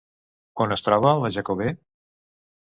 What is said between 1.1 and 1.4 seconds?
la